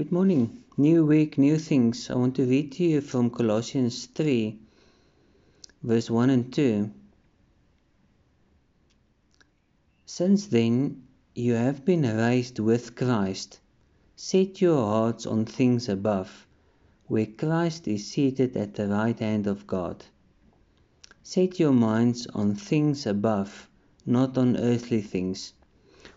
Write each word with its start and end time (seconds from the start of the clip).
Good 0.00 0.12
morning. 0.12 0.62
New 0.78 1.04
week, 1.04 1.36
new 1.36 1.58
things. 1.58 2.08
I 2.08 2.14
want 2.14 2.34
to 2.36 2.46
read 2.46 2.72
to 2.72 2.84
you 2.84 3.02
from 3.02 3.28
Colossians 3.28 4.06
3, 4.06 4.58
verse 5.82 6.08
1 6.08 6.30
and 6.30 6.50
2. 6.50 6.90
Since 10.06 10.46
then, 10.46 11.02
you 11.34 11.52
have 11.52 11.84
been 11.84 12.00
raised 12.16 12.58
with 12.60 12.96
Christ. 12.96 13.60
Set 14.16 14.62
your 14.62 14.78
hearts 14.78 15.26
on 15.26 15.44
things 15.44 15.86
above, 15.86 16.46
where 17.06 17.26
Christ 17.26 17.86
is 17.86 18.06
seated 18.06 18.56
at 18.56 18.76
the 18.76 18.88
right 18.88 19.18
hand 19.18 19.46
of 19.46 19.66
God. 19.66 20.06
Set 21.22 21.60
your 21.60 21.74
minds 21.74 22.26
on 22.28 22.54
things 22.54 23.04
above, 23.04 23.68
not 24.06 24.38
on 24.38 24.56
earthly 24.56 25.02
things 25.02 25.52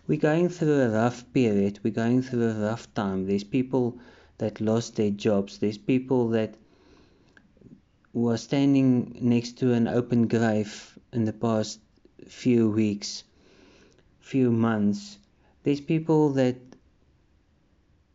we're 0.06 0.18
going 0.18 0.48
through 0.50 0.82
a 0.82 0.88
rough 0.90 1.24
period. 1.32 1.80
We're 1.82 1.92
going 1.92 2.22
through 2.22 2.50
a 2.50 2.54
rough 2.54 2.92
time. 2.94 3.26
There's 3.26 3.44
people 3.44 3.98
that 4.38 4.60
lost 4.60 4.96
their 4.96 5.10
jobs. 5.10 5.58
There's 5.58 5.78
people 5.78 6.28
that 6.30 6.54
were 8.12 8.36
standing 8.36 9.16
next 9.20 9.58
to 9.58 9.72
an 9.72 9.88
open 9.88 10.28
grave 10.28 10.98
in 11.12 11.24
the 11.24 11.32
past 11.32 11.80
few 12.28 12.70
weeks, 12.70 13.24
few 14.20 14.50
months. 14.50 15.18
There's 15.62 15.80
people 15.80 16.30
that 16.34 16.56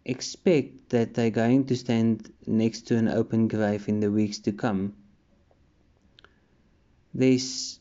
expect 0.05 0.89
that 0.89 1.16
they're 1.16 1.31
going 1.31 1.66
to 1.66 1.75
stand 1.75 2.31
next 2.45 2.81
to 2.88 2.97
an 2.97 3.08
open 3.08 3.47
grave 3.47 3.89
in 3.89 3.99
the 3.99 4.11
weeks 4.11 4.39
to 4.39 4.52
come. 4.52 4.94
There's 7.13 7.80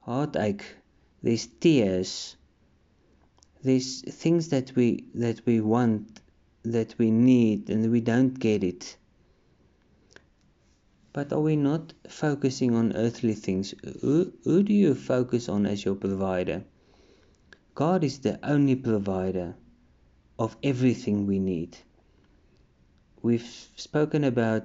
heartache 0.00 0.64
there's 1.22 1.46
tears 1.46 2.36
these 3.62 4.00
things 4.02 4.48
that 4.48 4.74
we 4.74 5.04
that 5.14 5.40
we 5.46 5.60
want 5.60 6.20
that 6.64 6.94
we 6.98 7.10
need 7.10 7.70
and 7.70 7.90
we 7.90 8.00
don't 8.00 8.38
get 8.38 8.64
it. 8.64 8.96
But 11.12 11.32
are 11.32 11.40
we 11.40 11.56
not 11.56 11.92
focusing 12.08 12.74
on 12.74 12.96
earthly 12.96 13.34
things? 13.34 13.74
Who, 14.00 14.32
who 14.44 14.62
do 14.62 14.72
you 14.72 14.94
focus 14.94 15.48
on 15.48 15.66
as 15.66 15.84
your 15.84 15.94
provider? 15.94 16.64
God 17.74 18.02
is 18.02 18.20
the 18.20 18.38
only 18.42 18.76
provider 18.76 19.54
of 20.38 20.56
everything 20.62 21.26
we 21.26 21.38
need. 21.38 21.76
We've 23.20 23.68
spoken 23.76 24.24
about 24.24 24.64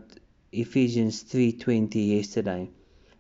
ephesians 0.52 1.24
3.20 1.24 2.16
yesterday 2.16 2.70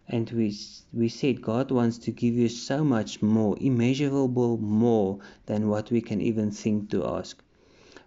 and 0.09 0.29
we 0.31 0.57
we 0.93 1.09
said 1.09 1.41
God 1.41 1.69
wants 1.69 1.97
to 1.99 2.11
give 2.11 2.33
you 2.33 2.47
so 2.47 2.83
much 2.83 3.21
more, 3.21 3.57
immeasurable 3.59 4.57
more 4.57 5.19
than 5.47 5.67
what 5.67 5.91
we 5.91 5.99
can 6.01 6.21
even 6.21 6.49
think 6.51 6.89
to 6.91 7.05
ask. 7.05 7.43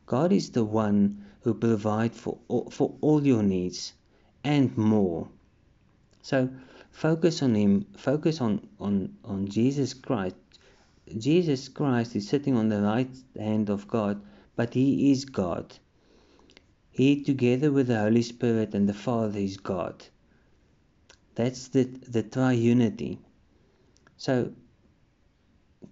God 0.07 0.33
is 0.33 0.51
the 0.51 0.65
one 0.65 1.25
who 1.42 1.53
provides 1.53 2.19
for 2.19 2.39
all, 2.48 2.70
for 2.70 2.95
all 3.03 3.27
your 3.27 3.42
needs 3.42 3.92
and 4.42 4.77
more. 4.79 5.29
So 6.23 6.48
focus 6.91 7.42
on 7.42 7.55
him, 7.55 7.87
focus 7.97 8.41
on 8.41 8.67
on 8.79 9.17
on 9.25 9.48
Jesus 9.48 9.92
Christ. 9.92 10.37
Jesus 11.19 11.69
Christ 11.69 12.17
is 12.17 12.29
sitting 12.29 12.57
on 12.57 12.69
the 12.69 12.81
right 12.81 13.14
hand 13.37 13.69
of 13.69 13.89
God, 13.89 14.23
but 14.57 14.75
he 14.75 15.11
is 15.11 15.25
God. 15.25 15.77
He 16.91 17.23
together 17.23 17.70
with 17.70 17.89
the 17.89 17.98
Holy 17.98 18.23
Spirit 18.23 18.75
and 18.75 18.89
the 18.89 18.95
Father 18.95 19.39
is 19.39 19.57
God. 19.57 20.07
That's 21.34 21.69
the, 21.69 21.84
the 21.84 22.23
triunity. 22.23 23.19
So 24.17 24.53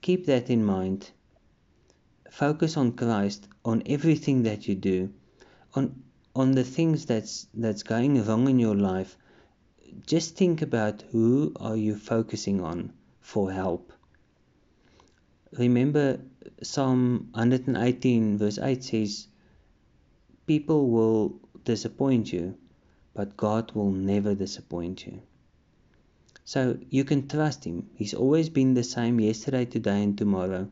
keep 0.01 0.27
that 0.27 0.51
in 0.51 0.65
mind. 0.65 1.11
Focus 2.31 2.77
on 2.77 2.93
Christ, 2.93 3.49
on 3.65 3.83
everything 3.87 4.43
that 4.43 4.69
you 4.69 4.75
do, 4.75 5.13
on 5.75 6.03
on 6.35 6.53
the 6.53 6.63
things 6.63 7.07
that's 7.07 7.47
that's 7.55 7.83
going 7.83 8.25
wrong 8.25 8.49
in 8.49 8.59
your 8.59 8.77
life. 8.77 9.17
Just 10.07 10.37
think 10.37 10.63
about 10.63 11.03
who 11.11 11.53
are 11.57 11.77
you 11.77 11.97
focusing 11.97 12.61
on 12.61 12.93
for 13.21 13.51
help. 13.51 13.93
Remember 15.53 16.21
Psalm 16.63 17.29
118 17.33 18.39
verse 18.39 18.59
8 18.59 18.85
says, 18.85 19.29
People 20.47 20.91
will 20.91 21.41
disappoint 21.65 22.33
you, 22.33 22.57
but 23.15 23.37
God 23.37 23.73
will 23.73 23.91
never 23.91 24.35
disappoint 24.35 25.07
you. 25.07 25.23
So 26.49 26.79
you 26.89 27.05
can 27.05 27.29
trust 27.29 27.65
Him. 27.65 27.91
He's 27.95 28.15
always 28.15 28.49
been 28.49 28.73
the 28.73 28.83
same 28.83 29.21
yesterday, 29.21 29.67
today, 29.67 30.03
and 30.03 30.17
tomorrow. 30.17 30.71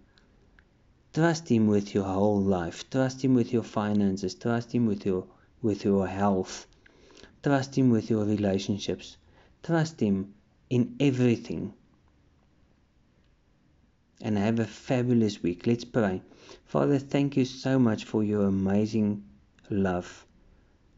Trust 1.13 1.51
Him 1.51 1.67
with 1.67 1.95
your 1.95 2.05
whole 2.05 2.41
life. 2.41 2.89
Trust 2.89 3.23
Him 3.23 3.35
with 3.35 3.53
your 3.53 3.63
finances. 3.63 4.35
Trust 4.35 4.75
Him 4.75 4.87
with 4.87 5.05
your 5.05 5.27
with 5.61 5.85
your 5.85 6.07
health. 6.07 6.67
Trust 7.43 7.77
Him 7.77 7.91
with 7.91 8.09
your 8.09 8.25
relationships. 8.25 9.19
Trust 9.63 10.01
Him 10.01 10.33
in 10.71 10.97
everything. 10.99 11.75
And 14.23 14.39
have 14.39 14.59
a 14.59 14.65
fabulous 14.65 15.43
week. 15.43 15.67
Let's 15.67 15.85
pray. 15.85 16.23
Father, 16.65 16.99
thank 16.99 17.37
you 17.37 17.45
so 17.45 17.79
much 17.79 18.05
for 18.05 18.25
your 18.25 18.47
amazing 18.47 19.25
love. 19.69 20.25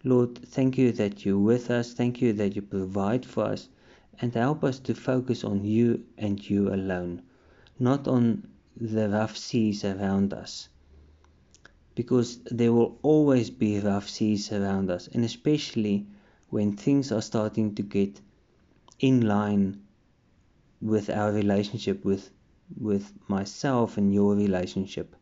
Lord, 0.05 0.39
thank 0.39 0.79
you 0.79 0.93
that 0.93 1.25
you're 1.25 1.37
with 1.53 1.69
us. 1.69 1.95
Thank 1.95 2.23
you 2.23 2.33
that 2.35 2.55
you 2.55 2.63
provide 2.63 3.27
for 3.27 3.43
us 3.43 3.69
and 4.21 4.35
help 4.35 4.65
us 4.65 4.79
to 4.81 4.95
focus 4.95 5.45
on 5.45 5.65
you 5.65 6.05
and 6.17 6.49
you 6.49 6.73
alone, 6.73 7.23
not 7.79 8.09
on 8.09 8.49
the 8.77 9.09
rough 9.09 9.37
seas 9.37 9.85
around 9.85 10.33
us. 10.33 10.69
Because 11.95 12.39
there 12.45 12.73
will 12.73 12.99
always 13.03 13.51
be 13.51 13.81
rough 13.81 14.09
seas 14.09 14.53
around 14.53 14.91
us, 14.91 15.09
and 15.09 15.25
especially 15.25 16.07
when 16.51 16.77
things 16.77 17.13
are 17.13 17.23
starting 17.23 17.75
to 17.75 17.83
get 17.83 18.21
in 19.01 19.27
line 19.27 19.83
with 20.81 21.11
our 21.11 21.33
relationship 21.33 22.05
with 22.05 22.31
with 22.79 23.13
myself 23.29 23.97
and 23.97 24.13
your 24.13 24.35
relationship 24.35 25.17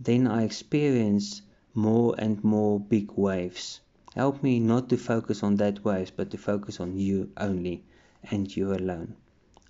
then 0.00 0.26
I 0.26 0.44
experience 0.44 1.42
more 1.74 2.14
and 2.18 2.42
more 2.42 2.80
big 2.80 3.12
waves 3.12 3.80
Help 4.18 4.42
me 4.42 4.58
not 4.58 4.88
to 4.88 4.96
focus 4.96 5.44
on 5.44 5.54
that 5.56 5.84
waves, 5.84 6.10
but 6.10 6.28
to 6.32 6.36
focus 6.36 6.80
on 6.80 6.98
you 6.98 7.30
only 7.36 7.84
and 8.32 8.56
you 8.56 8.72
alone. 8.74 9.14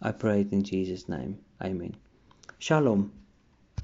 I 0.00 0.12
pray 0.12 0.40
it 0.40 0.52
in 0.52 0.62
Jesus' 0.62 1.06
name. 1.06 1.40
Amen. 1.62 1.96
Shalom. 2.58 3.12